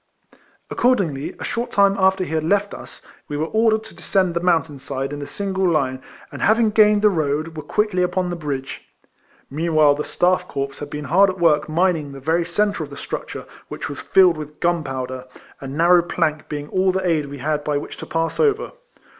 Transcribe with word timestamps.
Accordingly, 0.71 1.35
a 1.39 1.43
short 1.43 1.69
time 1.69 1.95
after 1.95 2.23
he 2.23 2.33
had 2.33 2.43
left 2.43 2.73
OS, 2.73 3.03
we 3.27 3.37
were 3.37 3.45
ordered 3.45 3.83
to 3.83 3.93
descend 3.93 4.33
the 4.33 4.39
moun 4.39 4.63
tain 4.63 4.79
side 4.79 5.13
in 5.13 5.23
single 5.27 5.71
hie, 5.75 5.99
and 6.31 6.41
having 6.41 6.71
gained 6.71 7.03
the 7.03 7.09
road, 7.11 7.55
were 7.55 7.61
quickly 7.61 8.01
upon 8.01 8.31
the 8.31 8.35
bridge. 8.35 8.81
Meanwhile 9.51 9.93
the 9.93 10.01
StaiF 10.03 10.47
Corps 10.47 10.79
had 10.79 10.89
been 10.89 11.05
hard 11.05 11.29
at 11.29 11.37
work 11.37 11.69
mining 11.69 12.13
the 12.13 12.19
very 12.19 12.45
centre 12.45 12.83
of 12.83 12.89
the 12.89 12.97
structure, 12.97 13.45
^vdiich 13.69 13.89
was 13.89 13.99
filled 13.99 14.37
with 14.37 14.59
gunpowder, 14.59 15.25
a 15.59 15.67
narrow 15.67 16.01
plank 16.01 16.49
being 16.49 16.67
all 16.69 16.91
the 16.91 17.05
aid 17.07 17.27
we 17.27 17.37
had 17.37 17.63
by 17.63 17.77
which 17.77 17.95
to 17.97 18.07
pass 18.07 18.39
over. 18.39 18.71